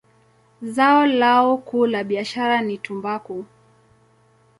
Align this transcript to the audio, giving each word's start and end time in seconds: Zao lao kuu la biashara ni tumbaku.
Zao 0.61 1.05
lao 1.07 1.57
kuu 1.57 1.85
la 1.85 2.03
biashara 2.03 2.61
ni 2.61 2.77
tumbaku. 2.77 3.45